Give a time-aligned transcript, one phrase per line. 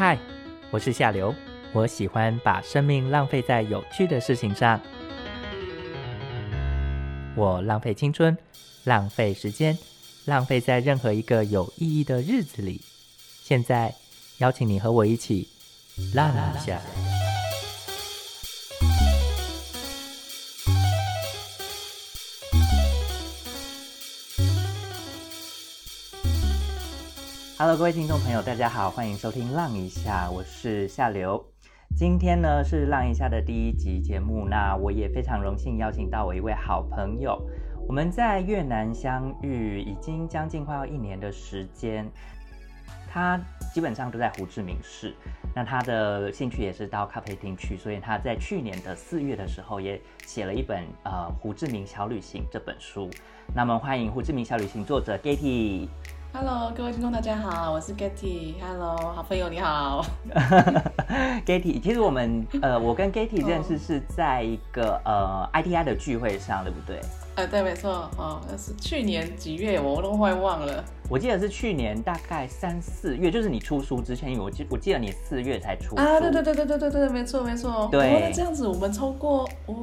[0.00, 0.18] 嗨，
[0.70, 1.34] 我是夏流，
[1.74, 4.80] 我喜欢把生命浪费在有趣的事情上。
[7.36, 8.34] 我浪费青春，
[8.84, 9.76] 浪费时间，
[10.24, 12.80] 浪费在任何一个有意义的日子里。
[13.42, 13.94] 现在，
[14.38, 15.46] 邀请你和我一起
[16.14, 16.80] 浪一下。
[27.60, 31.44] Hello，各位听众朋友，大家好，欢迎收听《浪一下》，我是夏流。
[31.94, 37.38] 今天呢是《浪一下》的第一集节目，那我也非常荣幸邀请到我一位好朋友。
[37.86, 42.10] 我们在越南相遇已经将近快要一年的时间，
[43.06, 43.38] 他
[43.74, 45.14] 基本上都在胡志明市。
[45.54, 53.10] 那他的兴趣也是到咖啡厅去，所以他在去年的四月的时候也写了一本呃《胡志明小旅行》这本书。
[53.54, 55.88] 那么欢迎《胡志明小旅行》作者 Getty。
[56.32, 58.54] Hello，各位听众，大家好，我是 Getty。
[58.60, 60.06] Hello，好朋友你好。
[61.44, 67.00] Getty，其实我们呃，我跟 Getty 认识是在一个呃 ITI 的聚会上，对不对？
[67.40, 70.84] 呃，对，没错，哦，那是去年几月，我都快忘了。
[71.08, 77.88] 我记得是去年大概三四月，就是你出书之前，因为我记我记得你四月才出啊，对对对对对对对，没错没错。
[77.90, 79.74] 对，那这样子我们超过，哇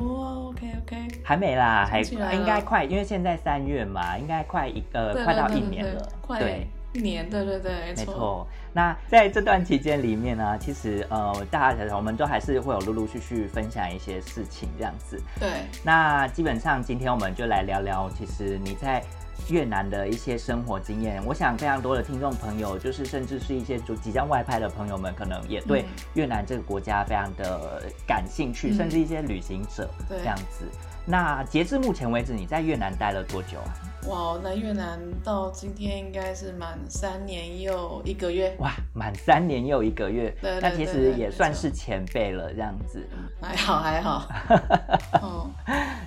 [0.50, 6.68] ，OK OK，还没啦，还应该快，因为现在三月嘛，应该快一呃快到一年了，对，
[6.98, 8.48] 一年，对对对，没错。
[8.74, 15.22] 那在这段期间里面呢，其实呃大家我们都还是会有陆陆续续分享一些事情这样子。
[15.40, 15.50] 对，
[15.84, 19.04] 那基本上今天我们就来聊聊，其实你在。
[19.50, 30.66] 越南的一些生活经验，我想非常多的听众朋友，就是甚至是一些就即将外派的朋友们，可能也对越南这个国家非常的感兴趣，甚至一些旅行者这样子。
[31.06, 33.72] 那截至目前为止，你在越南待了多久啊？
[34.08, 38.56] 哇，那越南到今天应该是满三年又一个月。
[38.60, 43.06] 哇，满三年又一个月，对，那其实也算是前辈了，这样子。
[43.42, 44.28] 还好还好。
[45.22, 45.50] 哦，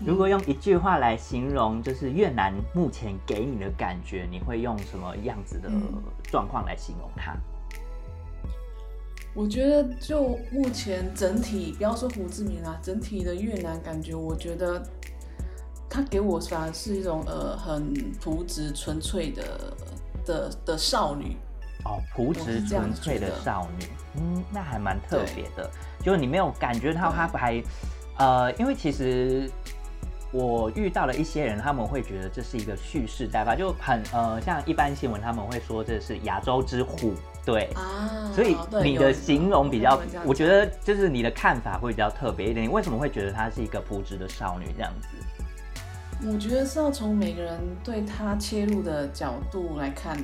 [0.04, 5.68] 如果用一句话来形容，就是越南目前给你的感觉，你会用什么样子的
[6.24, 7.36] 状况来形容它？
[9.32, 14.82] 我觉得就目前整体，不要说胡志明啊，整体的越南感觉，我觉得
[15.90, 19.42] 他给我反而是一种呃很朴质纯粹的
[20.24, 21.36] 的的少女。
[21.84, 23.86] 哦，朴质纯粹的少女，
[24.18, 25.70] 嗯，那还蛮特别的。
[26.02, 27.62] 就是你没有感觉到他还
[28.18, 29.50] 呃，因为其实
[30.30, 37.14] 我遇到了一些人，他们会觉得这是一个蓄势待发，就很呃，像一般新闻他们会说这是亚洲之虎。
[37.46, 42.66] 对啊，所以你的形容比较，我觉得就是你的看法会比较特别一点。
[42.66, 45.08] 你为什么会觉得她是一个朴质的少女这样子？
[46.26, 50.16] 我觉得是要从每个人对他切入的角度来看，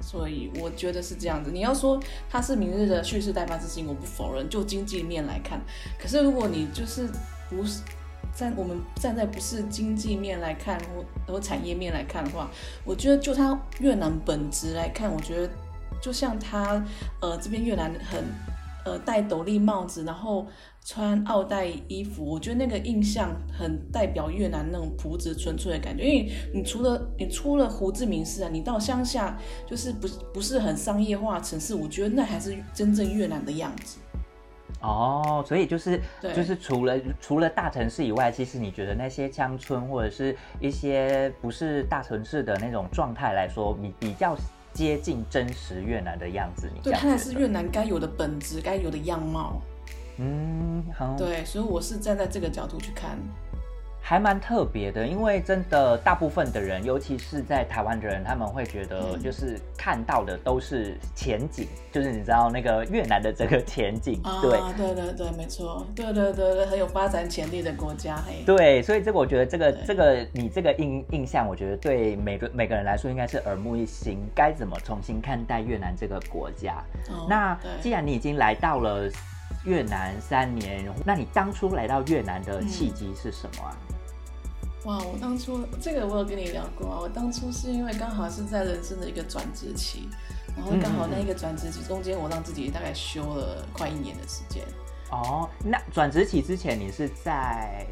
[0.00, 1.50] 所以我觉得是这样子。
[1.50, 4.48] 你要说他是明日的蓄势待发之星，我不否认。
[4.48, 5.60] 就经济面来看，
[5.98, 7.08] 可是如果你就是
[7.48, 7.82] 不是
[8.34, 12.50] 站我们站在不是经济面来看，或或产业面来看的话，
[12.84, 15.50] 我觉得就它越南本质来看，我觉得。
[16.02, 16.84] 就像他，
[17.22, 18.22] 呃，这边越南很，
[18.84, 20.46] 呃，戴斗笠帽子，然后
[20.86, 26.04] 穿奥黛衣服，我觉得那个印象很代表越南那种朴质纯粹的感觉。
[26.04, 29.34] 因为你除了你出了胡志明市啊，你到乡下
[29.66, 33.98] 就是不不是很商业化城市，我觉得那还是真正越南的样子。
[34.82, 35.98] 哦，所以就是
[36.36, 44.36] 就是除了除了大城市以外，其实你觉得那些乡村或者是一些不是大城市的那种状态来说，你比较。
[44.74, 49.62] 接近真实越南的样子，你对，它才是越南该有的本质，该有的样貌。
[50.18, 51.14] 嗯，好。
[51.16, 53.18] 对，所以我是站在这个角度去看。
[54.06, 76.84] 还蛮特别的，因为真的大部分的人，尤其是在台湾的人，他们会觉得就是看到的都是前景，就是你知道那个越南的这个前景，对，对对对，没错，对对对对，很有发展潜力的国家，嘿，对，所以这个我觉得这个这个你这个印印象，我觉得对每个每个人来说应该是耳目一新，该怎么重新看待越南这个国家？
[77.26, 79.08] 那既然你已经来到了
[79.64, 83.76] 越南三年，那你当初来到越南的契机是什么啊？
[84.84, 86.98] 哇，我当初这个我有跟你聊过啊。
[87.00, 90.10] 我当初是因为刚好是在人生的一个转职期，
[90.54, 94.62] 然后刚好那一个转职期中间，我让自己大概休了快一年的时间。
[95.10, 97.86] 哦，那转职期之前你是在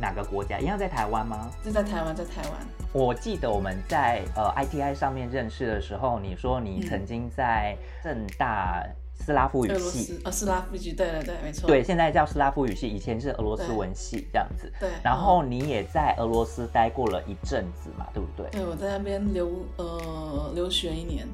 [0.00, 0.58] 哪个国家？
[0.58, 1.48] 一样在台湾吗？
[1.62, 2.66] 是在台湾，在台湾。
[2.92, 8.84] 我记得我们在呃 ITI 上面认识的时候，你说你曾经在正大。
[9.18, 11.66] 斯拉夫语系，呃，斯拉夫语，对对对，没错。
[11.66, 14.72] 对，现在叫斯拉夫语系，以前是俄罗斯文系这样子。
[14.80, 14.88] 对。
[15.02, 18.48] 然后你也在俄罗斯待过了一阵子嘛，对不对？
[18.50, 21.26] 对，我在那边留呃留学一年。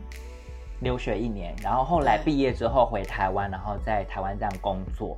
[0.81, 5.17] 留学一年，然后后来毕业之后回台湾，然后在台湾这样工作，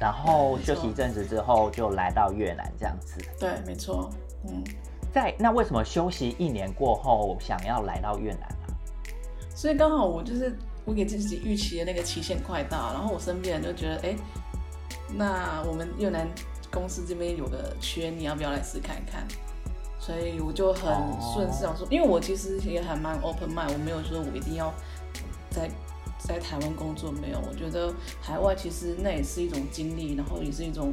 [0.00, 3.20] 然后休息一阵子之后就来到越南这样子。
[3.38, 4.10] 对，没错。
[4.48, 4.64] 嗯，
[5.12, 8.74] 在那为什么休息一年过后想要来到越南呢？
[9.54, 14.16] 所以刚好我就是我给自己预期的那个期限快到，然后我身边人就觉得，哎，
[15.16, 16.28] 那我们越南
[16.70, 19.26] 公司这边有个缺，你要不要来试看看？
[19.98, 20.92] 所以我就很
[21.32, 24.70] 顺势想说，因为我其实也还蛮 open mind，我没有说我一定要
[25.48, 25.70] 在
[26.18, 27.40] 在台湾工作，没有。
[27.40, 27.90] 我觉得
[28.20, 30.92] 海外其实那也是一种经历，然后也是一种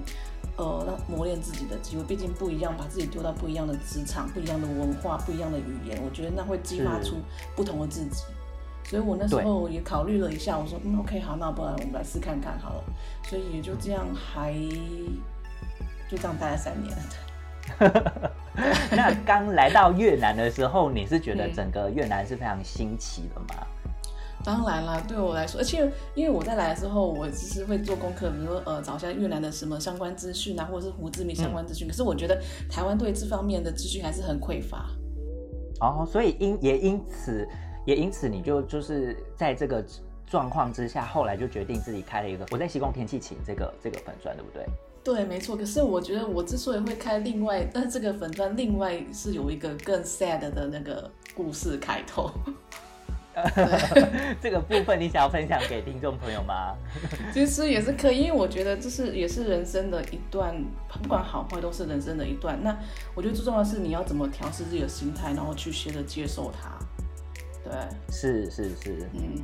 [0.56, 2.04] 呃让磨练自己的机会。
[2.04, 7.18] 毕竟不一样，把自己丢到不一样的职场、不一样的文化、不一样的语言，我觉得那会激发出
[7.54, 8.24] 不同的自己。
[8.92, 12.84] 所以我那时候也考虑了一下，我说嗯 OK 好，那不然我们来试看看好了。
[13.24, 14.54] 所以也就这样，还
[16.10, 16.94] 就这样待了三年。
[18.92, 23.66] 那刚来到越南的时候，你是觉得整个越南是非常新奇的吗？
[24.44, 31.88] 当然啦，对我来说，而且因为我在来的时候，我只是会做功课，比如说呃找一下越南的什么相关资讯啊，或者是胡志明相关资讯。
[31.88, 32.38] 可是我觉得
[32.70, 34.90] 台湾对这方面的资讯还是很匮乏。
[35.80, 37.48] 哦，所以因也因此
[37.86, 39.84] 也因此，你就就是在这个
[40.30, 44.66] 状况之下，后来就决定自己开了一个我在西贡天气晴这个这个粉砖，对不对？
[45.04, 45.58] 对，没错。
[45.58, 52.30] 可是我觉得我之所以会开另外，但这个粉砖另外是有一个更 sad 的那个故事开头。
[54.42, 56.76] 这个部分你想要分享给听众朋友吗？
[57.34, 60.54] 其实也是可以，因为我觉得这是也是人生的一段，
[61.02, 62.62] 不管好坏都是人生的一段。
[62.62, 62.78] 那
[63.16, 66.78] 我觉得最重要的是你要怎么调试自己的心态，然后去学着接受它。
[67.64, 67.74] 对，
[68.10, 69.42] 是是是，嗯。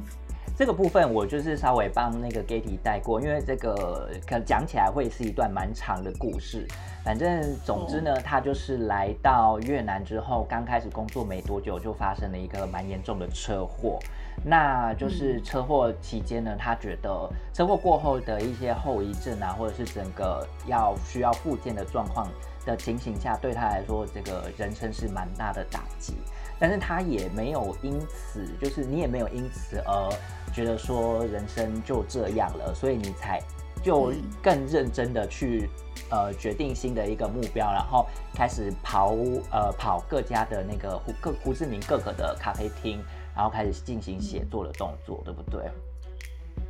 [0.57, 6.65] 这个部分我就是稍微帮那个 Getty 带过，因为这个可讲起来会是一段蛮长的故事。
[7.05, 13.99] 反正总之呢，他就是来到越南之后，刚开始工作没多久，就发生了一个蛮严重的车祸。
[14.43, 22.27] 那就是车祸期间呢，他觉得车祸过后的一些后遗症啊，或者是整个要需要复健的状况
[22.65, 26.15] 的情形下，对他来说，这个人生是蛮大的打击。
[26.59, 30.09] 但是他也没有因此，就是你也没有因此而
[30.53, 33.41] 觉得说人生就这样了，所以你才
[33.83, 34.11] 就
[34.41, 35.69] 更认真的去
[36.09, 39.15] 呃决定新的一个目标，然后开始跑
[39.51, 43.03] 呃跑各家的那个胡各胡志明各个的咖啡厅，
[43.35, 45.69] 然后开始进行写作的动作，对不对？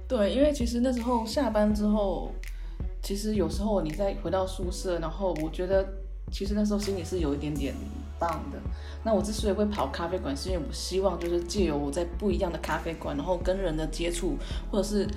[0.08, 2.32] 对，因为其实那时候下班之后，
[3.02, 5.88] 其实有时候你再回到宿舍，然后我觉得
[6.32, 7.74] 其实那时候心里是有一点点。
[8.20, 8.58] 棒的，
[9.04, 14.36] 那我之所以会跑咖啡馆，是因为我希望就是借由我在不一样的咖啡馆，然后跟人的接触，
[14.72, 15.08] 或者是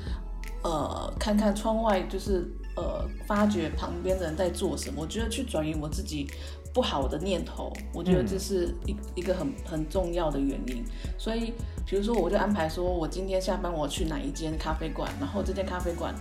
[0.63, 2.47] 呃看看窗外，就是
[2.77, 5.01] 呃发掘旁边的人在做什么。
[5.01, 6.27] 我觉得去转移我自己
[6.75, 10.85] 不好的念头，我觉得这是一一个很很重要的原因。
[11.17, 11.55] 所以，
[11.87, 16.15] 比如说我就安排说，我今天下班我去哪一间咖啡馆，然后这间咖啡馆。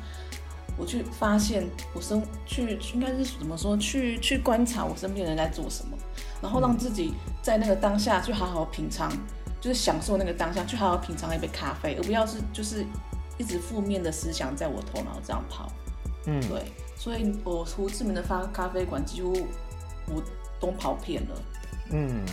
[0.79, 3.77] 我去发现我身去应该是怎么说？
[3.77, 5.97] 去去观察我身边人在做什么，
[6.41, 9.11] 然后让自己在那个当下去好好品尝，
[9.59, 12.85] 就是享受那个当下，去好好品尝一杯咖啡，而不要是就是
[13.37, 15.69] 一直负面的思想在我头脑这样跑。
[16.25, 16.63] 嗯，对，
[16.95, 19.33] 所以我胡志明的发咖啡馆几乎
[20.07, 20.23] 我
[20.59, 21.41] 都跑遍了。
[21.91, 22.23] 嗯。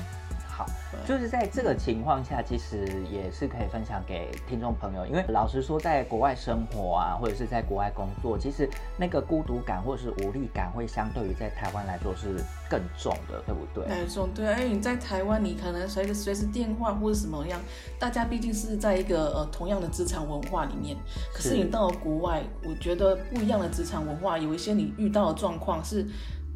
[0.57, 0.65] 好，
[1.07, 5.05] 就是在这个情况下，其实也是可以分享给听众朋友。
[5.05, 13.87] 因为老实说，在国外生活啊，或者是在国外工作，其实那个孤独感或者是无力感，会相对于在台湾来说是更重的，对不对？
[13.87, 14.47] 更重，对。
[14.47, 17.61] 哎，你在台湾，你可能随时随时电话或者什么样，
[17.99, 20.97] 大家毕竟是在一个呃同样的职场文化里面。
[21.35, 26.07] 可是你到了国外，我觉得不一样的职场文化，有一些你遇到的状况是。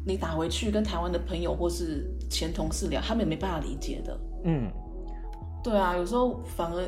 [0.05, 4.19] 你打回去跟台湾的朋友或是前同事聊，他们也没办法理解的。
[4.45, 4.71] 嗯，
[5.63, 6.81] 对啊，有时候反而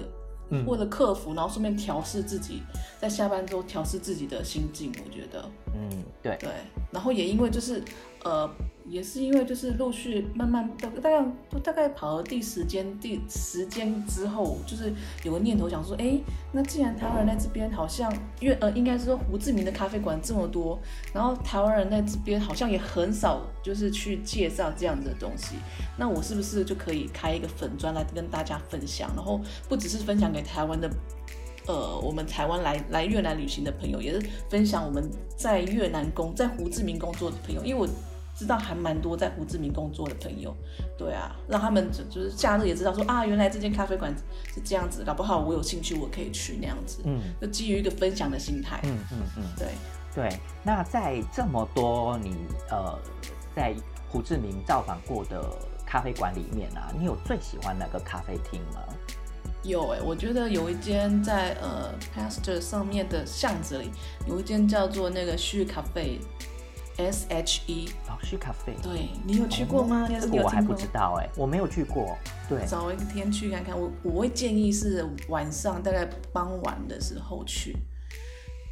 [0.65, 2.61] 为了克服，然后顺便调试自己，
[2.99, 5.49] 在下班之后调试自己的心境，我觉得。
[5.75, 6.49] 嗯，对对，
[6.91, 7.83] 然后也因为就是
[8.23, 8.49] 呃。
[8.85, 11.25] 也是因为就是陆续慢慢大大概
[11.63, 16.19] 大概跑了第十间第十间之后，就是有个念头想说，哎，
[16.51, 20.77] 那既然台湾人在这边好像越呃应该是说胡志明的咖啡馆这么多，
[21.13, 25.55] 然后台湾人在这边好像也很少就是去介绍这样的东西，
[25.97, 29.09] 那我是不是就可以开一个粉砖来跟大家分享？
[29.15, 30.89] 然后不只是分享给台湾的
[31.67, 37.87] 呃我们台湾来来越南旅行的朋友，也是分享我们在越南工在胡志明工作的朋友，因为我。
[38.35, 40.55] 知道还蛮多在胡志明工作的朋友，
[40.97, 44.13] 对啊，让他们就就是假日也知道说啊，原来这间咖啡馆
[44.53, 49.67] 是这样子，搞不好我有兴趣我可以去那样子，嗯，就基于一个分享的心态，嗯嗯嗯，对。
[50.15, 50.39] 对。
[50.63, 52.35] 那在这么多你
[52.69, 52.97] 呃
[53.55, 53.73] 在
[54.09, 55.43] 胡志明造访过的
[55.85, 58.81] 咖啡馆里面啊，你有最喜欢哪个咖啡厅吗？
[59.63, 63.91] 有哎、我觉得有一间在呃 Pasteur 上面的巷子里，
[64.27, 66.19] 有一间叫做那个旭咖啡
[66.97, 67.89] ，S H E。
[68.07, 68.73] 老师咖啡。
[68.81, 70.07] 对你有去过吗？
[70.09, 72.17] 这个我还不知道哎，我没有去过。
[72.47, 73.79] 对，找一天去看看。
[73.79, 77.77] 我我会建议是晚上大概傍晚的时候去，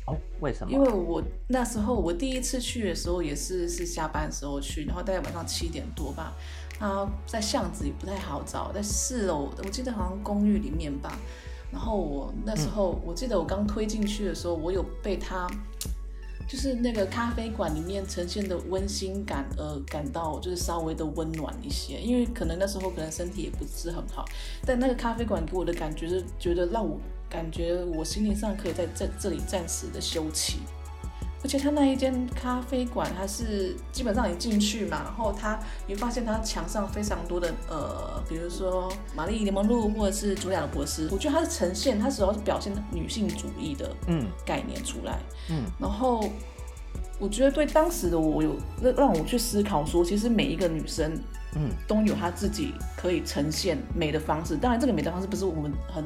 [0.07, 0.71] 哦，为什么？
[0.71, 6.33] 因为我那时候我第一次去的时候也是是下班的时候去，然后大概晚上七点多吧。
[6.77, 11.17] 它在巷子里不太好找，在四楼，我记得好像公寓里面吧。
[11.71, 15.47] 然后我那时候、我记得我刚推进去的时候，我有被它
[16.51, 24.25] 就是那个咖啡馆里面呈现的温馨感而感到就是稍微的温暖一些，因为可能那时候可能身体也不是很好，
[24.65, 30.55] 但那个咖啡馆给我的感觉是觉得让我感觉我心灵上可以在在这里暂时的休憩。
[31.43, 45.19] 而且他那一间咖啡馆，它是基本上你进去嘛，然后他你会发现它墙上非常多的呃，比如说玛丽莲梦露或者是茱莉亚的博士，我觉得它是呈现，它主要是表现女性主义的嗯概念出来。
[45.49, 46.29] 嗯然后
[47.19, 51.11] 我觉得对当时的我有让让我去思考说，其实每一个女生
[51.55, 54.55] 嗯都有他自己可以呈现美的方式。
[54.55, 56.03] 当然，这个美的方式不是我们很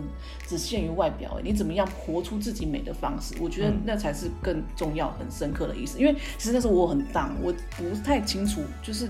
[0.48, 3.36] 只限于外表，你怎么样活出自己美的方式？
[3.40, 6.00] 我觉得嗯那才是更重要、很深刻的意思。
[6.00, 9.10] 因为其实那时候我很荡，我不太清楚，就是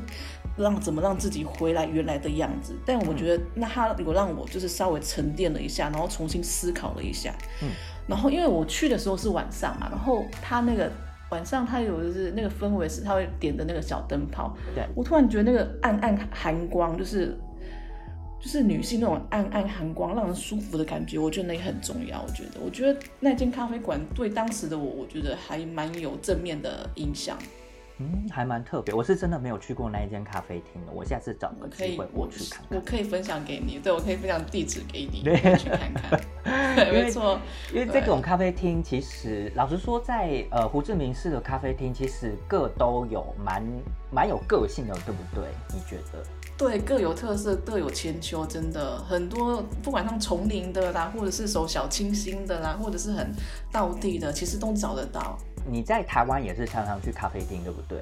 [0.57, 2.75] 让怎么让自己回来原来的样子。
[2.85, 7.33] 但我觉得那他有让我就是稍微沉淀了一下，然后重新思考了一下。
[7.61, 7.69] 嗯，
[8.07, 10.91] 然后因为我去的时候是晚上嘛，然后他那个。
[11.31, 17.37] 晚上它有的是那个氛围是它会点的那个小灯泡，对我突然觉得那个暗暗寒光，就是
[18.39, 22.21] 就是女性那种暗暗寒光，让人舒服的感觉，我觉得那也很重要。
[22.21, 27.37] 我觉得，我觉得那间咖啡馆对当时的我，我觉得还蛮有正面的影响。
[27.99, 28.93] 嗯，还蛮特别。
[28.93, 32.77] 我是真的没有去过那一间咖啡厅的，我下次找个机会，我去看看。
[32.77, 35.23] 我可以分享给你，对我可以分享地址给你，
[35.57, 36.21] 去看看。
[36.91, 37.39] 没错，
[37.73, 43.63] 因为这种咖啡厅，其实老实说在，呃胡志明市的咖啡厅，其实各都有蛮
[44.11, 45.45] 蛮有个性的，对不对？
[45.73, 46.23] 你觉得？
[46.57, 53.29] 对，各有特色，各有千秋，真的很多，不管像丛林的啦，或者是手小清新的啦，或者是很
[53.71, 55.37] 道地的，其实都找得到。
[55.69, 58.01] 你在台湾也是常常去咖啡厅，对不对？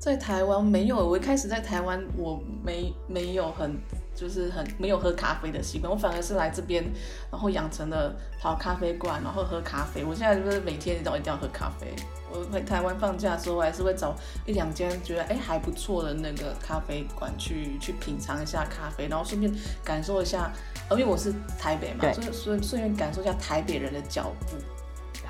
[0.00, 3.76] 在台湾没有，我一开始在台湾我没没有很
[4.14, 6.84] 就是很没有喝咖啡的习惯，我反而是来这边，
[7.30, 10.04] 然后养成了跑咖啡馆，然后喝咖啡。
[10.04, 11.86] 我现在就是每天都一定要喝咖啡。
[12.30, 14.14] 我回台湾放假的时候，我还是会找
[14.46, 19.52] 一两间觉得哎还不错的那个咖啡馆去去品尝一下咖啡，然后顺便
[19.84, 20.50] 感受一下，
[20.88, 24.56] 呃因为我是台北嘛，所以所以顺便感受一下台北人的脚步，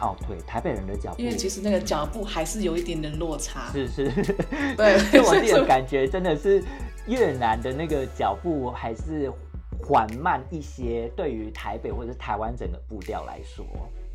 [0.01, 3.73] 哦，对，台北人的脚步，因为其实那个脚步还是有一点点落差。
[3.73, 4.09] 是是，
[4.77, 4.95] 对
[5.27, 6.63] 我自己的感觉真的是
[7.07, 9.31] 越南的那个脚步还是
[9.83, 13.65] 缓慢一些，对于台北或者是台湾整个步调来说。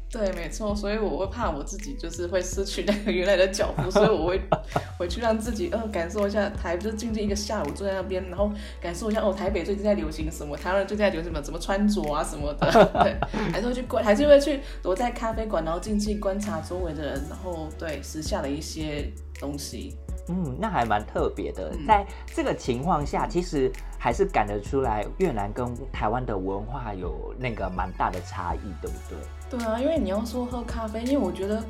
[0.09, 4.41] 对，没错，所以我会怕我自己就是会失去那个原来的脚步，所以我会
[4.97, 12.71] 回去让自己呃感受一下台，就静静一个下午坐在那边，然后感受一下哦台北最近在流行什么，台湾人最近在流行什么，怎么穿着啊什么的，
[13.03, 13.17] 对，
[13.51, 19.97] 还是会去观，还是会去躲在咖啡馆，然后静静观察周围的人，然后对时下的一些东西。
[20.29, 21.71] 嗯，那还蛮特别的。
[21.73, 22.05] 嗯在
[22.35, 29.57] 这个情况下，其实还是感得出来越南跟台湾的文化有那个蛮大的差异，对不对？
[29.57, 31.63] 对啊，因为你要说喝咖啡，因为我觉得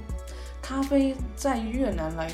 [0.62, 2.32] 咖啡在越南来，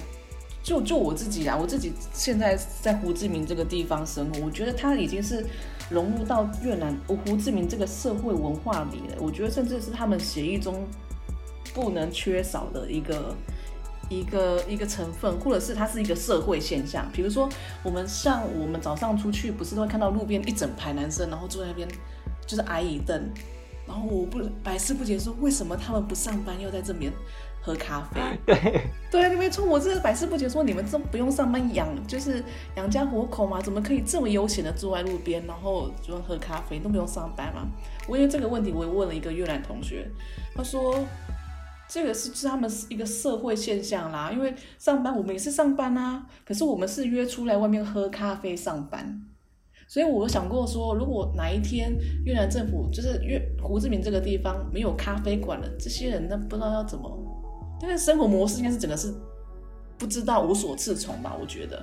[0.63, 5.45] 就就我自己啊，我自己现在在胡志明这个地方生活，我觉得它已经是
[5.89, 9.17] 融入到越南胡志明这个社会文化里了。
[9.19, 10.87] 我觉得甚至是他们协议中
[11.73, 13.35] 不能缺少的一个。
[14.09, 17.07] 一个一个成分，或者是它是一个社会现象。
[17.11, 17.49] 比如说，
[17.83, 21.87] 我们像我们早上出去，不是都会看到路边一整排男生，然后坐在那边
[22.45, 23.29] 就是矮椅凳，
[23.87, 27.11] 然后我不百思不解说为什么他们不上班要在这边
[27.61, 28.19] 喝咖啡？
[28.45, 32.43] 对，对，你没错，我真的百思不解说你们这不用上班养就是
[32.75, 33.61] 养家活口嘛？
[33.61, 37.65] 怎么可以这么悠闲的坐在路边，然后就喝咖啡都不用上班嘛？
[38.07, 40.07] 我因为这个问题，我也问了一个越南同学，
[40.55, 40.99] 他说。
[41.93, 49.21] 这个是他们是一个社会现象啦，因为上班我们也是上班啊，可是我们是约出来外面喝咖啡上班，
[49.87, 51.95] 所以我有想过说，如果哪一天
[52.25, 57.15] 越南政府就是越胡志明这个地方没有咖啡馆了，这些人那不知道要怎么，
[57.79, 59.13] 但是生活模式应该是整个是
[59.95, 61.79] 不知道无所适从吧，我觉得。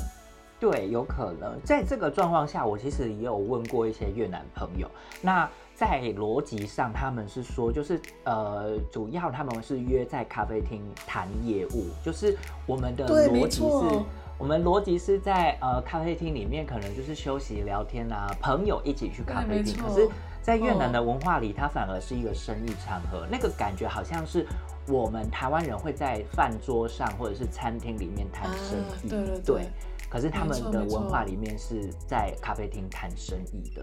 [0.58, 4.90] 对，有可能在这个状况下，我其实也有问过一些越南朋友。
[5.22, 5.48] 那
[5.80, 14.04] 在逻辑上，他们是说，就是呃，主要他们是约在咖啡厅谈业务，就是我们的逻辑是，
[14.36, 19.74] 我们逻辑是在呃咖啡厅里面，可能就是休息聊天啊，朋友一起去咖啡厅。
[19.82, 20.06] 可是
[20.42, 24.46] 在越南的文化里，它反而是一个生意场合，那个感觉好像是
[24.86, 29.62] 我们台湾人会在饭桌上或者是餐厅里面谈生意，对对对。
[30.10, 33.82] 可是他们的文化里面是在咖啡厅谈生意的。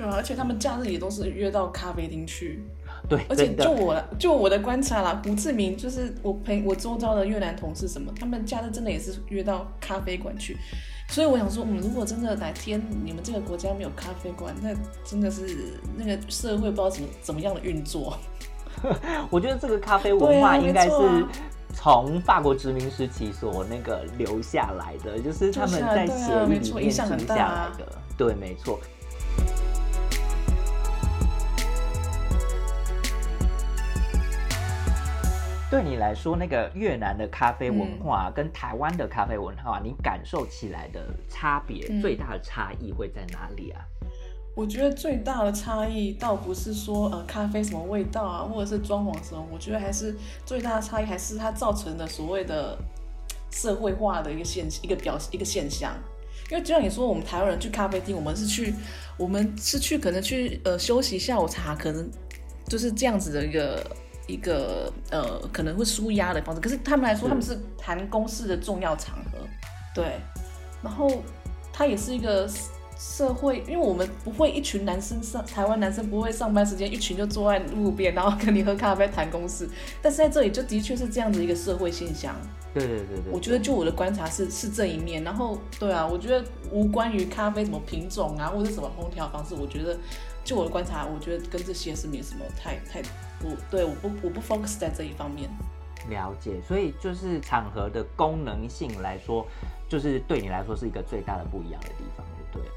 [0.00, 2.64] 对啊，而且他们假日也都是约到咖啡厅去。
[3.06, 10.56] 对，而且就我就我的观察啦，胡志明就是我陪我周遭的越南同事什么，他们假日真的也是约到咖啡馆去。
[11.08, 18.16] 所以我想说，嗯，如果真的哪天你们这个国家没有咖啡馆，那真的是那个社会不知道怎么怎么样的运作。
[19.28, 20.92] 我觉得这个咖啡文化应该是
[21.74, 27.16] 从法国殖民时期所那个留下来的，就是他们在协议里面留下来
[27.76, 27.86] 的。
[28.16, 28.78] 对，没错。
[35.70, 43.80] 对你来说，那个越南的咖啡文化跟台湾的咖啡文化，你感受起来的差别，最大的差异会在哪里啊？
[44.56, 50.12] 我觉得最大的差异倒不是说呃咖啡什么味道啊，或者是装潢什么，我觉得还是
[50.44, 52.76] 最大的差异还是它造成的所谓的
[53.52, 55.94] 社会化的一个现一个表一个现象。
[56.50, 58.74] 因为就像你说，我们台湾人去咖啡厅，我们是去
[59.16, 62.10] 我们是去可能去呃休息下午茶，可能
[62.66, 63.86] 就是这样子的一个。
[64.30, 69.38] 一个呃可能会舒压的方式，可是他们来说他们是谈公事的重要场合，
[69.94, 70.20] 对，
[70.82, 71.10] 然后
[71.72, 72.48] 它也是一个
[72.98, 79.68] 社会，因为我们不会一群男生上台湾男生不会上班时间一群就坐在路边，然后跟你喝咖啡谈公事，
[80.02, 82.36] 但是在这里就的确是这样子一个社会现象。
[82.72, 89.98] 对对对对，我觉得就我的观察是是这一面，然后对啊，我觉得无关于咖啡什么品种啊或者什么烹调方式，我觉得
[90.44, 93.02] 就我的观察，我觉得跟这些是没什么太太。
[93.40, 95.48] 不对，我不我不 focus 在这一方面。
[96.08, 99.46] 了解，所以就是场合的功能性来说，
[99.88, 102.74] 就是对你来说是一个最大的不一样的地方，就对了。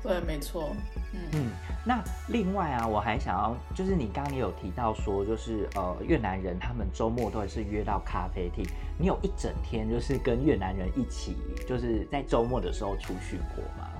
[0.00, 0.70] 对，没错。
[1.12, 1.50] 嗯嗯，
[1.84, 8.64] 那另外啊，我还想要，就是你刚刚也有提到说，就是呃，越南人他们周末都是约到咖啡厅，
[8.98, 13.90] 你有一整天就是跟越南人一起，就是在周末的时候出去过吗？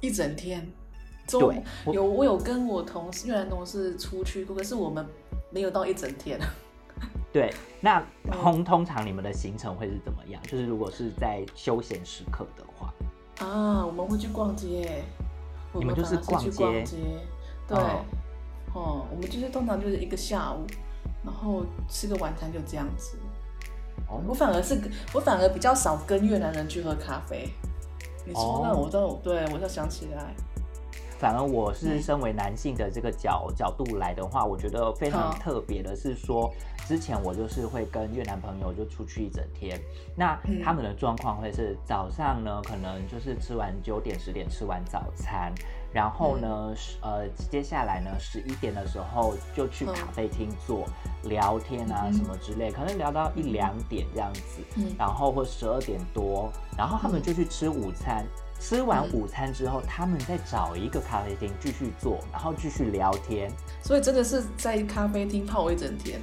[0.00, 0.66] 一整天。
[1.38, 1.62] 对，
[1.92, 5.06] 有我有跟我同事越南同事出去过，可是我们
[5.50, 6.40] 没有到一整天。
[7.32, 8.04] 对，那
[8.42, 10.42] 通通常你们的行程会是怎么样？
[10.42, 12.92] 就是如果是在休闲时刻的话，
[13.38, 15.04] 啊，我们会去逛街。
[15.72, 16.84] 你们就是逛街？
[17.68, 17.78] 对，
[18.74, 20.66] 哦，我们就是通常就是一个下午，
[21.24, 23.16] 然后吃个晚餐就这样子。
[24.08, 24.80] 哦，我反而是
[25.14, 27.48] 我反而比较少跟越南人去喝咖啡。
[28.26, 30.34] 你说那我都对我就想起来。
[31.20, 36.50] 反而我是身为男性的这个角角度来的话，我觉得非常特别的是说，
[36.88, 39.78] 之前我就是会跟越南朋友就出去一整天，
[40.16, 45.52] 那他们的状况会是早上呢，可能就是吃完九点十点吃完早餐，
[45.92, 50.86] 然后呢，呃，接下来呢十一点的时候就去咖啡厅坐
[51.24, 54.62] 聊天啊什么之类，可能聊到一两点这样子，
[54.98, 58.24] 然后或十二点多，然后他们就去吃午餐。
[58.60, 63.50] 吃完午餐之后，他们再找一个咖啡厅继续坐，然后继续聊天。
[63.82, 66.20] 所以真的是在咖啡厅泡一整天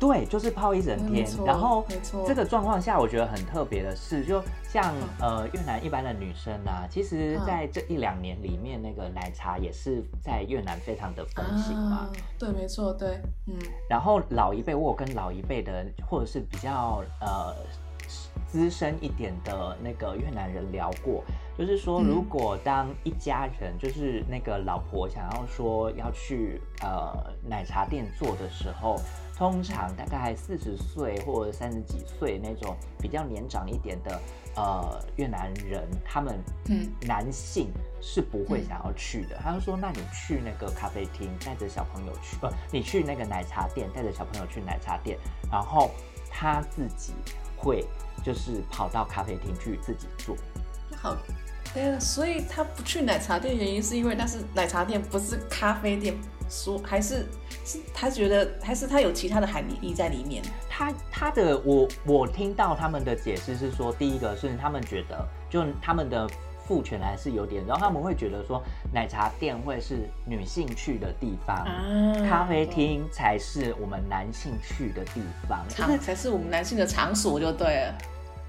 [0.00, 1.28] 对，就是泡一整天。
[1.46, 12.10] 然后，没错，这个状况下，我觉得很特别的是，就像呃越南一般的女生啊，其实在这一两年里面，那个奶茶也是在越南非常的风行嘛。
[12.38, 13.54] 对，没错，对，嗯。
[13.88, 17.54] 然后老一辈，我有跟老一辈的，或者是比较呃。
[18.46, 21.24] 资深一点的那个越南人聊过，
[21.62, 27.14] 就是说，如果当一家人，就是那个老婆想要说要去呃
[27.48, 29.00] 奶茶店做的时候，
[29.36, 34.20] 通常大概四十岁或者三十几岁那种比较年长一点的
[34.56, 36.36] 呃越南人，他们
[36.68, 37.70] 嗯男性
[38.00, 39.36] 是不会想要去的。
[39.36, 45.16] 他就说，那你去那个咖啡厅带着小朋友去，不，你去那个奶茶店带着小朋友去奶茶店，
[45.48, 45.92] 然后
[46.28, 47.12] 他自己
[47.56, 47.86] 会。
[48.22, 50.36] 就是跑到咖啡厅去自己做，
[50.96, 51.16] 好，
[51.74, 56.14] 对所以他不去奶茶店，原因是因为那是奶茶店，不是咖啡店，
[56.48, 57.26] 说还是
[57.64, 60.42] 是他觉得还是他有其他的含义在里面。
[60.68, 66.28] 他他的我我听到他们的解释是说，第一个是他们觉得就他们的。
[66.64, 68.62] 父权还是有点，然后他们会觉得说，
[68.94, 71.66] 奶茶店会是女性去的地方，
[72.26, 77.98] 咖啡厅才是我们男性去的地方，才才是我们男性的场所就对了。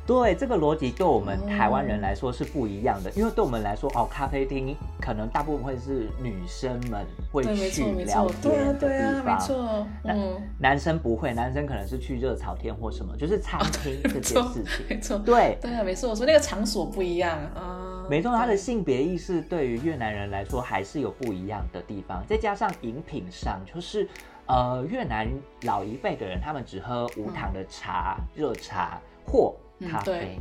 [0.06, 18.06] 对，这个逻辑对我们台湾人来说是不一样的，因为对我们来说，哦，咖啡厅可能大部分会是女生们会去聊天的地方，没错，嗯，男生不会，男生可能是去热炒店或什么，就是餐厅这件事情， 没错，对，对啊，没错，所以那个场所不一样啊。
[18.10, 24.06] 没错，他的性别意识对于越南人来说还是有不一样的地方，再加上饮品上，就是
[24.48, 25.26] 呃越南
[25.62, 29.56] 老一辈的人，他们只喝无糖的茶、热茶或
[29.90, 30.40] 咖啡，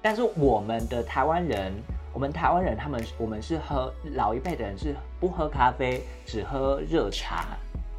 [0.00, 1.72] 但是我们的台湾人，
[2.12, 7.56] 我们台湾人他们我们是喝老一辈的人是不喝咖啡，只喝热茶，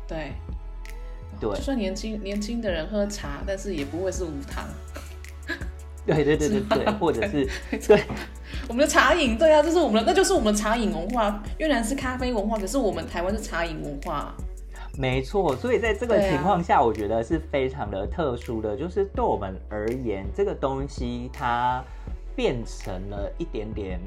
[0.08, 0.34] 对，
[1.40, 4.66] 对就算年轻年轻的人喝茶，但是也不会是无糖。
[6.06, 7.48] 对对对对对，或者是
[7.88, 8.04] 对
[8.68, 11.42] 我们的茶饮，对啊，这是我们的，那就是我们的茶饮文化。
[11.60, 14.36] 越南是咖啡文化，可是我们台湾是茶饮文化。
[14.98, 21.84] 没错，所以在这个情况下，我觉得是非常的特殊的，就是对我们而言，这个东西它
[22.36, 24.00] 变成了一点点，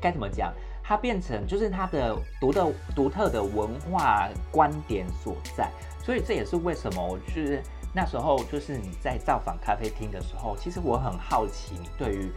[0.00, 0.52] 该怎么讲？
[0.82, 5.70] 它变成就是它的独特独特的文化观点所在，
[6.04, 7.62] 所以这也是为什么我就是
[7.92, 12.30] 那时候就是你在造访咖啡厅的时候，其实我很好奇你对于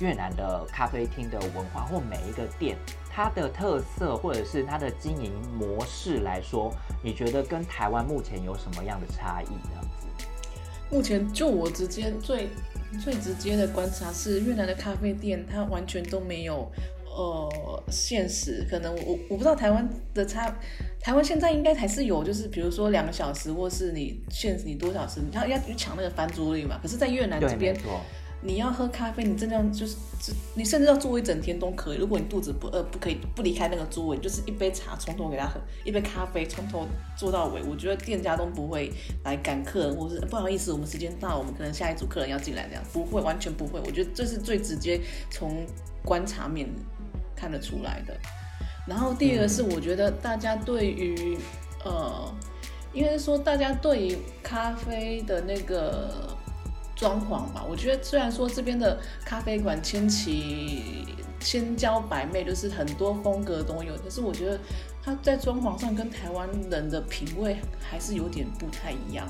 [0.00, 2.76] 越南的咖啡厅的文化或每一个店
[3.14, 9.46] 它的特色或者是它的经营模式来说，你觉得跟台湾目前有什么样的差异？
[9.46, 9.88] 呢？
[10.90, 12.48] 目前就我直接最
[13.00, 16.70] 最直接的观察是，越南的咖啡店它完全都没有
[17.06, 20.52] 呃限时，可能我我不知道台湾的差，
[21.00, 26.78] 台湾现在应该还是有，就是比如说两个小时，或是你限时你多小时，你要要去抢那个翻桌率嘛。
[26.82, 27.76] 可是，在越南这，边。
[28.46, 29.96] 你要喝咖啡，你真的就是，
[30.54, 31.96] 你甚至要坐一整天都可以。
[31.96, 37.62] 如果你肚子不饿，不可以不离开那个座位，就是一杯茶从头给他喝， 一杯咖啡从头做到尾。
[37.62, 38.92] 我觉得店家都不会
[39.24, 43.80] 来赶客人，或是不好意思，我们时间到，我们可能下一组客人要进来，这样不会，完全不会。
[43.80, 45.64] 我觉得这是最直接从
[46.04, 46.68] 观察面
[47.34, 48.14] 看得出来的。
[48.86, 51.38] 然后第二个是，我觉得大家对于
[51.82, 52.30] 呃，
[52.92, 56.36] 应该说大家对于咖啡的那个
[56.94, 61.06] 装潢吧，我觉得虽然说这边的咖啡馆千奇
[61.40, 64.58] 千娇百媚，就是很多风格都有，可是我觉得
[65.02, 69.28] 它在装潢上跟台湾人的品味还是有点不太一样。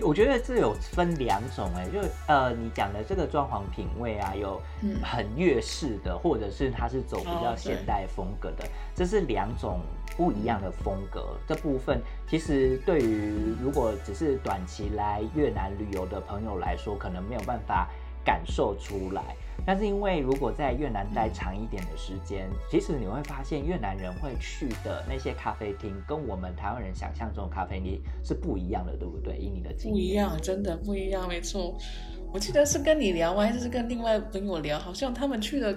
[0.00, 4.96] 我觉得这有分两种哎、就呃你讲的这个装潢品味啊，有嗯。
[5.02, 9.80] 很粤式的，或者是它是走比较现代风格的，这是两种
[10.18, 11.38] 不一样的风格。
[11.46, 17.88] 这部分其实对于如果只是短期来越南旅游的朋友来说，可能没有办法
[18.24, 19.36] 感受出来。
[19.64, 29.36] 但是因为如果在越南待长一点的时间，其实你会发现越南人会去的那些咖啡厅，跟我们台湾人想象中的咖啡厅是不一样的，对不对？
[29.36, 31.76] 以你的经验，不一样，真的不一样，没错。
[32.32, 35.74] 我记得是跟你聊，还是跟另外朋友聊，好像他们去的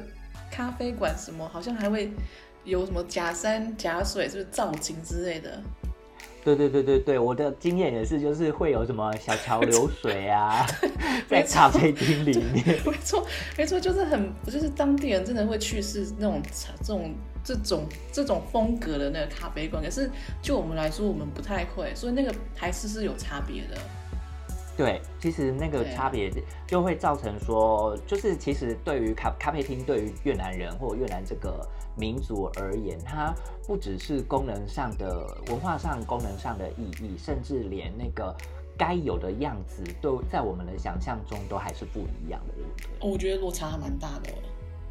[0.50, 2.12] 咖啡馆什么，好像还会
[2.64, 5.62] 有什么假山假水，是不是造景之类的？
[6.44, 10.66] 对对对对对，我的经验也是，就是会有什么小桥流水啊，
[11.30, 12.66] 在咖啡厅里面。
[12.84, 13.24] 没错，
[13.56, 16.42] 没错，就是很，就是当地人真的会去是那种
[16.82, 20.10] 这种这种这种风格的那个咖啡馆，可是
[20.42, 23.78] 就我们来说，我们不太会，所以那个还是是有差别的。
[24.76, 26.32] 对，其实那个差别
[26.66, 31.64] 就会造成说，就是其实对于咖咖啡厅，对于越南人或越南这个
[32.02, 33.32] 民族而言，它
[33.68, 38.36] 不只是功能上的、文化上功能上的意义，甚至连那个
[38.76, 43.12] 该有的样子，都在我们的想象中都还是不一样的，对不对？
[43.12, 44.32] 我觉得落差还蛮大的。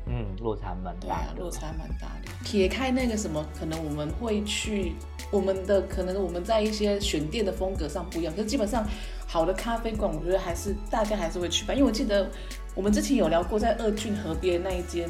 [0.07, 1.43] 嗯，落差蛮大对啊，的。
[1.43, 2.31] 落差蛮大的。
[2.45, 4.95] 撇开那个什么，可能我们会去
[5.31, 8.85] 我们的可能我们在一些选店的风格上不一样，可是基本上
[9.27, 11.75] 好的咖啡馆，我觉得还是大家还是会去吧。
[11.75, 12.29] 因为我记得
[12.75, 15.09] 我们之前有聊过，在二郡河边那一间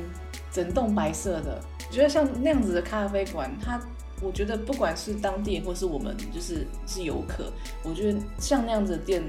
[0.53, 3.81] 整栋白色的，我觉得像那样子的咖啡馆，它
[4.21, 9.23] 我觉得不管是当地或是我们就是是游客，我觉得像那样子的店。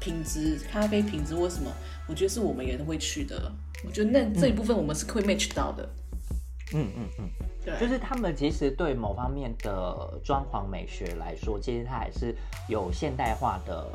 [0.00, 1.70] 品质咖啡品质或什么，
[2.06, 3.50] 我觉得是我们也都会去的。
[3.86, 5.88] 我觉得那这一部分我们是会 match 到的。
[6.74, 7.30] 嗯嗯嗯。
[7.64, 12.36] 对，就是他们其实对某方面的装潢美学来说，其实它还是
[12.68, 13.88] 有现代化的，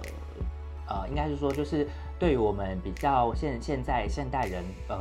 [0.88, 1.88] 呃，应该是说，就是
[2.18, 4.98] 对于我们比较现现在现代人，呃，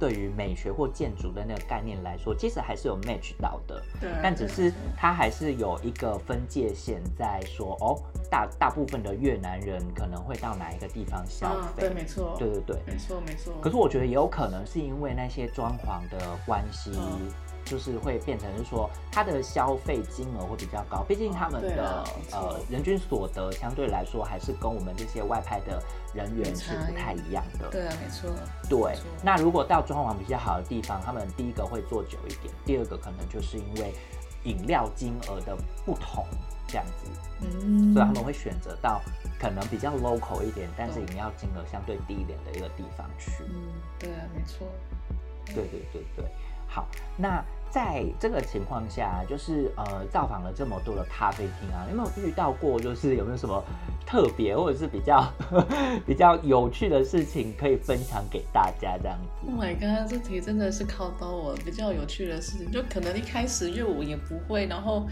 [0.00, 12.76] 对于美学或建筑的那个概念来说，其实还是有 match 到的，对啊但只是它还是有一个分界线在说，哦，大大部分的越南人可能会到哪一个地方消啊，费，对，没错，对对对。
[12.86, 13.52] 没错，没错。
[13.60, 17.28] 可是我觉得也有可能是因为那些装潢的关系，嗯
[17.70, 25.80] 就是会变成是说他的消费金额会比较高，毕竟他们的呃人均所得相对来说还是跟我们这些外派的
[26.12, 27.70] 人员是不太一样的。
[27.70, 28.28] 对啊，没错。
[28.68, 33.94] 对，那如果到装潢比较好的地方，他们第一个会做久一点，第二个可能就是因为
[34.42, 35.56] 饮料金额的
[35.86, 36.26] 不同
[36.66, 37.08] 这样子，
[37.42, 39.00] 嗯，所以他们会选择到
[39.38, 43.44] 可能比较 local 一点，但是懂饮料金额相对低一点的一个地方去。
[43.48, 44.66] 嗯，对啊，没错。
[45.46, 46.24] 对对对对，
[46.66, 47.44] 好，那。
[47.70, 52.78] 在这个情况下，就是呃，造访了这么多的咖啡厅啊，有没有遇到过？
[52.80, 53.62] 就是有没有什么
[54.04, 55.24] 特别或者是比较
[56.06, 58.98] 比较有趣的事情可以分享给大家？
[58.98, 59.46] 这样子。
[59.50, 65.06] Oh my god，这题真的是考到我比较有趣的事情，就可能一开始就我也不会，然后。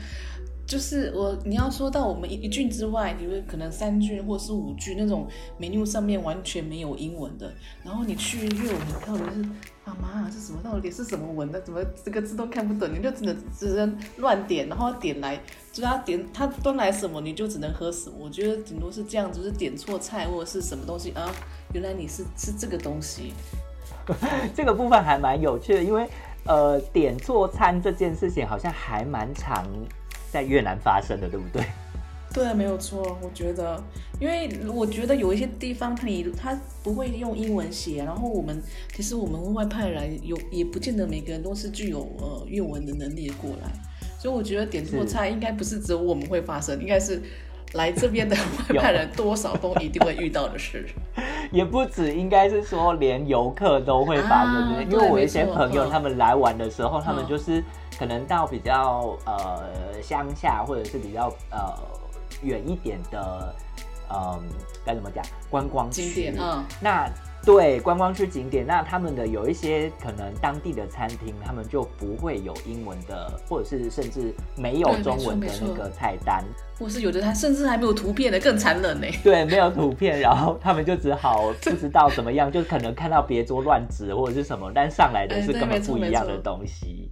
[0.68, 5.26] 就是我，你要说到我们一一句之外，比如可能三句或是五句那种
[5.58, 7.50] menu 上面完全没有英文的，
[7.82, 9.42] 然后你去粤文，你到底是
[9.86, 11.58] 啊妈，是什么到底是什么文的？
[11.62, 12.94] 怎么这个字都看不懂？
[12.94, 15.40] 你就只能只能乱点，然后点来，
[15.72, 18.16] 就他点他端来什么，你就只能喝什么。
[18.20, 21.34] 我觉得顶多是这样，就是点错菜或者是什么东西啊，
[21.72, 23.32] 原来你是吃这个东西。
[24.54, 26.06] 这个部分还蛮有趣的，因为
[26.44, 29.66] 呃，点错餐这件事情好像还蛮常。
[30.30, 31.62] 在越南发生的，对不对？
[32.32, 33.18] 对，没有错。
[33.22, 33.82] 我觉得，
[34.20, 38.62] 因为我觉得有一些地方，他你他不会用英文写，然后我们
[38.94, 43.72] 其实我们外派来有，也不见得每个人都是具有呃粤文的能力过来，
[44.20, 47.20] 所以我觉得点错菜应该不是只有我们会发生，应该是
[47.72, 48.36] 来这边的
[48.74, 50.86] 外派人多少都一定会遇到的事。
[51.50, 57.62] 也不止，应该是说连游客都会发生的，因为我一些朋友他们来玩的时候，他们就是。
[57.98, 61.74] 可能到比较呃乡下，或者是比较呃
[62.42, 63.52] 远一点的，
[64.08, 64.40] 嗯，
[64.86, 65.24] 该怎么讲？
[65.50, 67.10] 观光景点嗯，那
[67.48, 76.44] 对观光区景点，那他们的有一些可能当地的餐厅，他们就不会有英文的，或者是甚至没有中文的那个菜单，
[76.78, 79.06] 或是有的他甚至还没有图片的，更残忍呢。
[79.24, 87.10] 对，没有图片，然后他们就只好不知道怎么样，就可能看到别桌乱指或者是什么，但上来的是根本不一样的东西。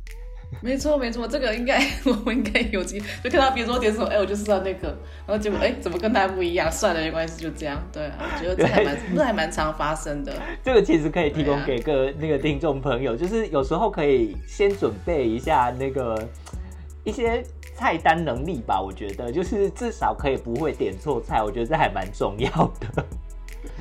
[0.63, 4.89] 没错没错，这个应该 我们应该有机就看到别说点什么，哎，我就知道那个，
[5.27, 6.71] 然后结果哎，怎么跟他不一样？
[6.71, 7.83] 算了，没关系，就这样。
[7.93, 10.33] 对，我觉得这还蛮这还蛮常发生的。
[10.65, 16.17] 这个其实可以提供给个那个听众朋友，就是有时候可以先准备一下那个
[17.05, 17.43] 一些
[17.75, 18.81] 菜单能力吧。
[18.81, 23.05] 我觉得就是至少可以不会点错菜，我觉得这还蛮重要的。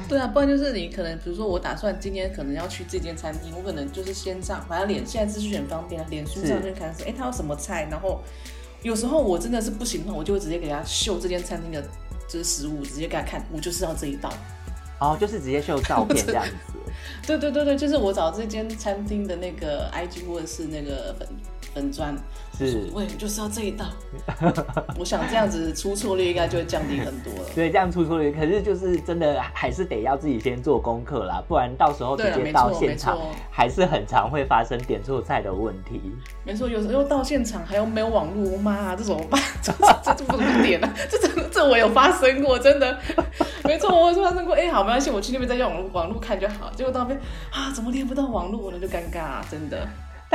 [0.09, 8.21] 对啊，不然就是你可能，比如说我打算今天可能要去这间餐厅，我可能就是先上，反正脸现在资讯很方便，脸书上就看说，哎，他有什么菜，然后
[8.83, 11.81] 有时候我真的是不行的话，我就会直接给他秀这间餐厅的
[12.27, 14.31] 就是食物，直接给他看，我就是要这一道。
[14.99, 16.51] 哦，就是直接秀照片这样子。
[17.27, 21.27] 对对对对，就是我找这间餐厅的那个 IG 或者是那个粉
[21.73, 22.15] 粉砖。
[22.57, 23.85] 是，我就是要这一道。
[24.97, 27.49] 我想这样子出错率应该就会降低很多了。
[27.53, 33.17] 对，这样出错率，可是就是真的还是得要自己先做功课啦，不然到时候直接到现场，
[33.51, 36.01] 还是很常会发生点错菜的问题。
[36.43, 39.41] 没错，有时候到现场还有没有网络，妈，这怎么办？
[39.61, 40.89] 这这这不怎么点呢？
[41.09, 42.97] 这这这我有发生过，真的。
[43.63, 44.55] 没错，我有发生过。
[44.55, 46.71] 哎，好，没关系，我去那边再用网络网络看就好。
[46.75, 47.19] 结果到那边
[47.51, 48.79] 啊，怎么连不到网络呢？
[48.79, 49.87] 就尴尬，真的。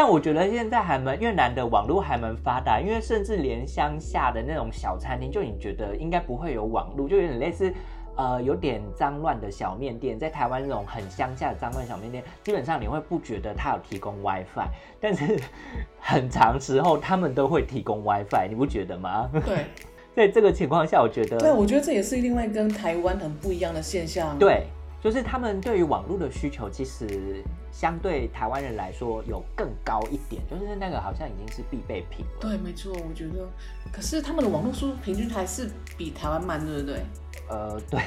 [0.03, 7.71] 但我觉得现在还蛮越南的网络还蛮发达，因为甚至连乡下的那种小餐厅，就你觉得应该不会有网络，就有点类似，
[8.17, 15.39] 呃，有点脏乱的小面店，在台湾那种很乡下的脏乱小面店，基本上你会不觉得它有提供 WiFi，但是
[16.01, 19.29] 很长时候他们都会提供 WiFi，你不觉得吗？
[19.45, 19.67] 对，
[20.17, 24.35] 在这个情况下，我觉得，对，我觉得这也是另外跟台湾很不一样的现象。
[24.39, 24.67] 对。
[25.03, 32.41] 就是他们对于网络的需求，其实相对台湾人来说有更高一点，就是那个好像已经是必备品了。
[32.41, 33.49] 对，没错，我觉得。
[33.91, 37.03] 可是他们的网络速度平均还是比台湾慢，对不对？
[37.49, 38.01] 呃，对，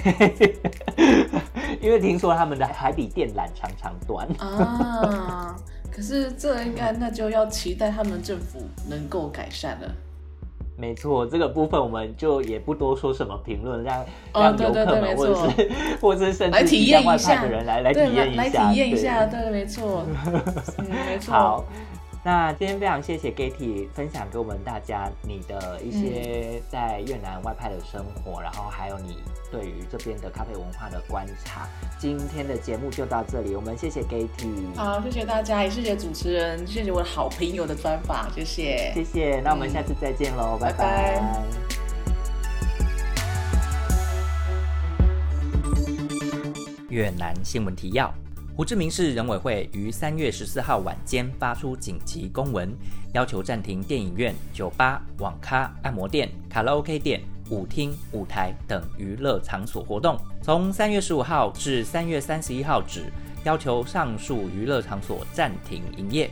[1.81, 5.55] 因为听说他们的还比电缆常常短 啊。
[5.91, 9.95] 可是这应该那就要期待他们政府能够改善了。
[10.83, 20.03] 没错，这个部分我们就也不多说什么评论，让让游客们或者是或者是甚至体验外派的人来来体验一下，来体验一下，对，没错，
[21.07, 21.33] 没错。
[21.33, 21.65] 好。
[22.25, 29.17] 那今天非常谢谢 Getty 分享给我们大家你的一些在越南外派的生活，然后还有你
[29.51, 31.67] 对于这边的咖啡文化的观察。
[31.99, 34.73] 今天的节目就到这里，我们谢谢 Getty。
[34.73, 39.41] 好，谢谢大家，也谢谢主持人，谢谢我的好朋友的专访，谢谢，谢谢。
[39.41, 41.21] 那我们下次再见喽，拜拜。
[46.87, 48.13] 越南新闻提要。
[48.55, 52.71] 胡志明市人委会于三月十四号晚间发出紧急公文，
[53.11, 60.15] 要求暂停电影院、酒吧、网咖、按摩店、卡拉 OK 店、舞厅、舞台等娱乐场所活动。
[60.39, 63.11] 从三月十五号至三月三十一号止，
[63.43, 66.29] 要求上述娱乐场所暂停营业。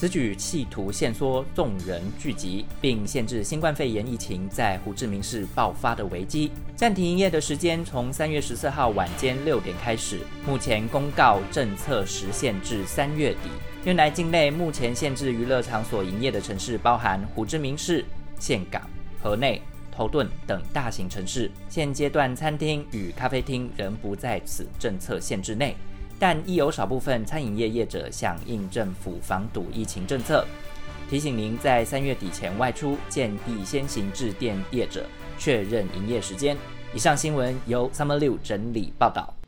[0.00, 6.50] 此举企图限缩众人聚集，并限制新冠肺炎疫情在胡志明市爆发的危机。
[6.74, 13.50] 暂停营业的时间从三月十四号晚间六点开始，目前公告政策时限至三月底。
[13.84, 18.02] 原来境内目前限制娱乐场所营业的城市包含胡志明市、
[18.38, 18.80] 岘港、
[19.22, 19.60] 河内、
[19.94, 21.50] 头顿等大型城市。
[21.68, 25.76] 现阶段餐厅与咖啡厅仍不在此政策限制内。
[26.20, 30.46] 但亦有少部分餐饮业业者响应政府防堵疫情政策，
[31.08, 35.06] 提醒您在三月底前外出，建议先行致电业者
[35.38, 36.54] 确认营业时间。
[36.92, 39.39] 以上新闻由 Summer 六整理报道。